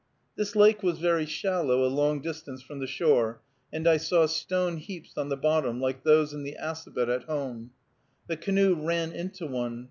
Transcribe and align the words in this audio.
This 0.35 0.55
lake 0.55 0.81
was 0.81 0.97
very 0.97 1.27
shallow 1.27 1.85
a 1.85 1.85
long 1.87 2.21
distance 2.21 2.63
from 2.63 2.79
the 2.79 2.87
shore, 2.87 3.39
and 3.71 3.87
I 3.87 3.97
saw 3.97 4.25
stone 4.25 4.77
heaps 4.77 5.13
on 5.15 5.29
the 5.29 5.37
bottom, 5.37 5.79
like 5.79 6.01
those 6.03 6.33
in 6.33 6.41
the 6.41 6.57
Assabet 6.59 7.07
at 7.07 7.25
home. 7.25 7.69
The 8.25 8.35
canoe 8.37 8.73
ran 8.73 9.11
into 9.11 9.45
one. 9.45 9.79